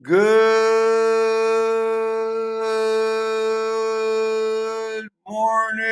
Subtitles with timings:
[0.00, 0.14] Good
[5.26, 5.88] morning,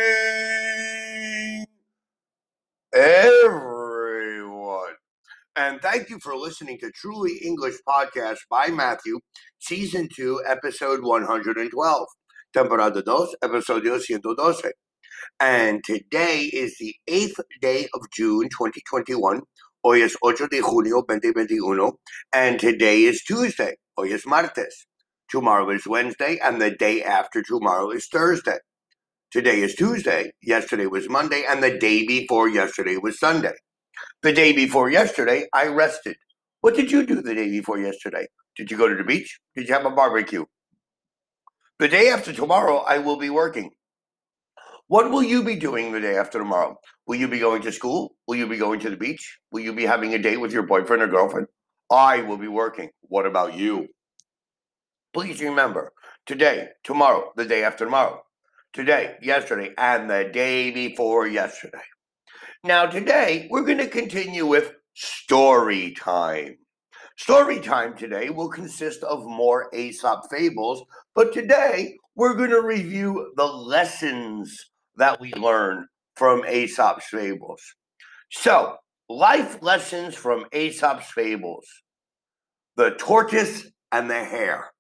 [2.95, 4.95] everyone.
[5.57, 9.19] And thank you for listening to Truly English Podcast by Matthew,
[9.59, 12.07] Season 2, Episode 112.
[12.55, 14.71] Temporada 2, Episodio 112.
[15.41, 19.41] And today is the 8th day of June 2021.
[19.83, 21.91] Hoy es 8 de junio 2021.
[22.33, 23.75] And today is Tuesday.
[23.99, 24.87] Hoy es martes.
[25.31, 28.59] Tomorrow is Wednesday, and the day after tomorrow is Thursday.
[29.31, 30.33] Today is Tuesday.
[30.43, 33.55] Yesterday was Monday, and the day before yesterday was Sunday.
[34.23, 36.17] The day before yesterday, I rested.
[36.61, 38.27] What did you do the day before yesterday?
[38.57, 39.39] Did you go to the beach?
[39.55, 40.45] Did you have a barbecue?
[41.79, 43.71] The day after tomorrow, I will be working.
[44.89, 46.77] What will you be doing the day after tomorrow?
[47.07, 48.15] Will you be going to school?
[48.29, 49.39] Will you be going to the beach?
[49.51, 51.47] Will you be having a date with your boyfriend or girlfriend?
[51.91, 52.91] I will be working.
[53.03, 53.89] What about you?
[55.17, 55.95] Please remember
[56.27, 58.21] today, tomorrow, the day after tomorrow,
[58.75, 61.81] today, yesterday, and the day before yesterday.
[62.63, 66.59] Now, today, we're going to continue with story time.
[67.17, 73.33] Story time today will consist of more Aesop fables, but today we're going to review
[73.39, 77.63] the lessons that we learn from Aesop's fables.
[78.33, 78.77] So,
[79.09, 81.65] life lessons from Aesop's fables
[82.77, 84.73] the tortoise and the hare.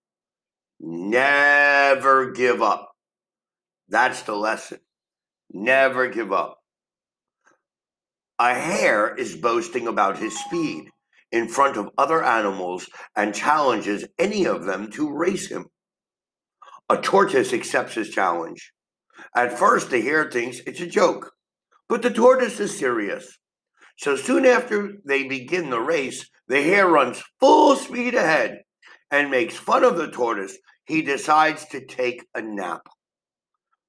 [0.78, 2.92] Never give up.
[3.88, 4.78] That's the lesson.
[5.50, 6.58] Never give up.
[8.38, 10.90] A hare is boasting about his speed
[11.32, 15.66] in front of other animals and challenges any of them to race him.
[16.90, 18.72] A tortoise accepts his challenge.
[19.34, 21.32] At first, the hare thinks it's a joke,
[21.88, 23.38] but the tortoise is serious.
[23.96, 28.60] So soon after they begin the race, the hare runs full speed ahead
[29.10, 30.56] and makes fun of the tortoise.
[30.84, 32.82] He decides to take a nap.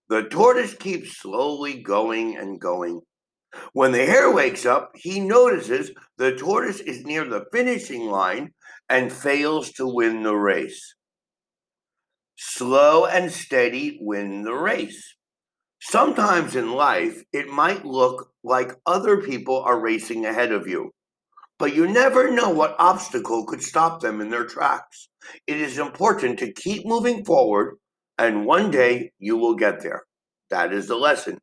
[0.09, 3.01] The tortoise keeps slowly going and going.
[3.73, 8.53] When the hare wakes up, he notices the tortoise is near the finishing line
[8.89, 10.95] and fails to win the race.
[12.35, 15.15] Slow and steady win the race.
[15.79, 20.91] Sometimes in life, it might look like other people are racing ahead of you,
[21.59, 25.09] but you never know what obstacle could stop them in their tracks.
[25.47, 27.77] It is important to keep moving forward,
[28.17, 30.03] and one day you will get there.
[30.49, 31.39] That is the lesson.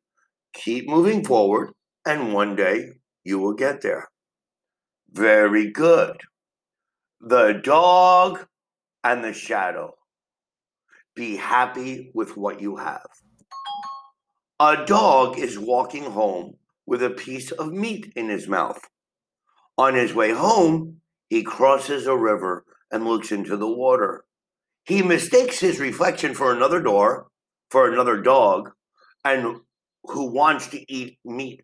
[0.55, 1.73] Keep moving forward,
[2.07, 2.93] and one day
[3.25, 4.09] you will get there.
[5.13, 6.21] Very good.
[7.21, 8.47] The dog
[9.03, 9.95] and the shadow.
[11.15, 13.07] Be happy with what you have.
[14.61, 16.55] A dog is walking home
[16.87, 18.81] with a piece of meat in his mouth.
[19.77, 24.25] On his way home, he crosses a river and looks into the water.
[24.85, 27.29] He mistakes his reflection for another door,
[27.71, 28.71] for another dog,
[29.25, 29.61] and
[30.05, 31.63] who wants to eat meat.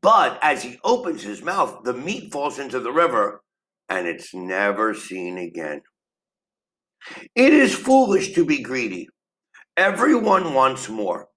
[0.00, 3.42] But as he opens his mouth, the meat falls into the river
[3.88, 5.82] and it's never seen again.
[7.34, 9.08] It is foolish to be greedy.
[9.76, 11.28] Everyone wants more.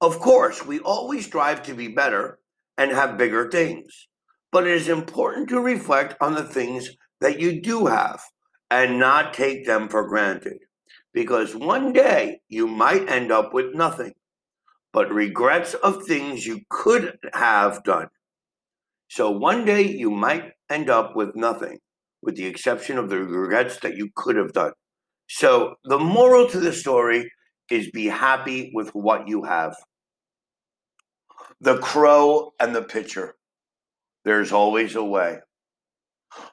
[0.00, 2.38] Of course, we always strive to be better
[2.76, 4.08] and have bigger things,
[4.54, 8.22] but it is important to reflect on the things that you do have
[8.70, 10.58] and not take them for granted.
[11.12, 14.12] Because one day you might end up with nothing
[14.92, 18.06] but regrets of things you could have done.
[19.08, 21.80] So one day you might end up with nothing,
[22.22, 24.74] with the exception of the regrets that you could have done.
[25.28, 27.28] So the moral to the story
[27.72, 29.74] is be happy with what you have.
[31.60, 33.34] The crow and the pitcher.
[34.24, 35.38] There's always a way.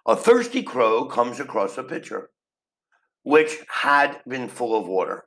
[0.06, 2.30] A thirsty crow comes across a pitcher,
[3.24, 5.26] which had been full of water.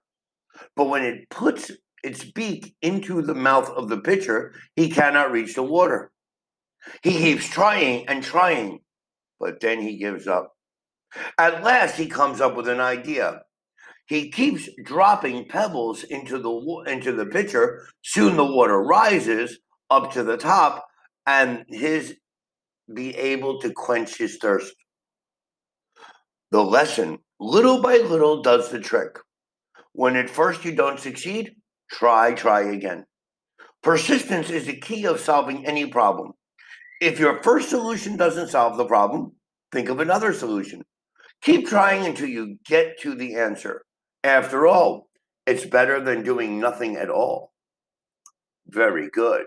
[0.76, 1.70] But when it puts
[2.02, 6.12] its beak into the mouth of the pitcher, he cannot reach the water.
[7.02, 8.80] He keeps trying and trying,
[9.40, 10.52] but then he gives up.
[11.38, 13.40] At last, he comes up with an idea.
[14.06, 17.86] He keeps dropping pebbles into the into the pitcher.
[18.02, 19.58] Soon the water rises
[19.90, 20.84] up to the top,
[21.26, 22.16] and his
[22.92, 24.74] be able to quench his thirst.
[26.50, 29.18] The lesson, little by little, does the trick.
[29.92, 31.52] When at first you don't succeed,
[31.90, 33.04] try, try again.
[33.82, 36.32] Persistence is the key of solving any problem.
[37.00, 39.32] If your first solution doesn't solve the problem,
[39.72, 40.82] think of another solution.
[41.42, 43.82] Keep trying until you get to the answer.
[44.22, 45.08] After all,
[45.46, 47.52] it's better than doing nothing at all.
[48.66, 49.44] Very good.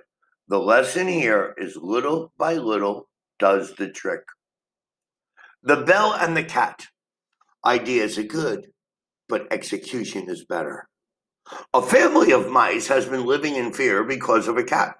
[0.48, 4.22] The lesson here is little by little does the trick.
[5.64, 6.88] The bell and the cat.
[7.66, 8.68] Ideas are good,
[9.28, 10.88] but execution is better.
[11.74, 14.96] A family of mice has been living in fear because of a cat.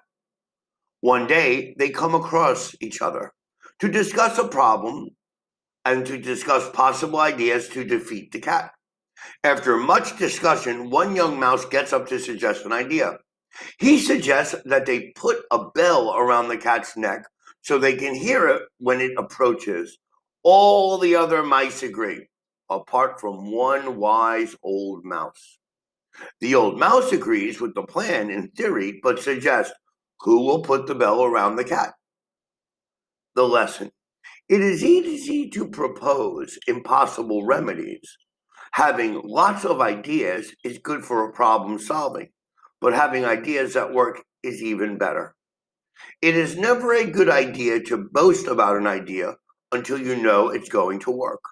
[1.00, 3.32] One day, they come across each other
[3.78, 5.10] to discuss a problem
[5.84, 8.72] and to discuss possible ideas to defeat the cat.
[9.44, 13.18] After much discussion, one young mouse gets up to suggest an idea.
[13.78, 17.24] He suggests that they put a bell around the cat's neck
[17.62, 19.98] so they can hear it when it approaches.
[20.42, 22.28] All the other mice agree,
[22.70, 25.58] apart from one wise old mouse.
[26.40, 29.74] The old mouse agrees with the plan in theory, but suggests
[30.20, 31.94] who will put the bell around the cat.
[33.34, 33.92] The lesson
[34.48, 38.16] it is easy to propose impossible remedies.
[38.72, 42.28] Having lots of ideas is good for problem solving,
[42.80, 45.34] but having ideas that work is even better.
[46.20, 49.36] It is never a good idea to boast about an idea
[49.72, 51.42] until you know it's going to work.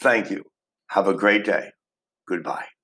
[0.01, 0.43] Thank you.
[0.91, 1.71] Have a great day.
[2.27, 2.74] Goodbye.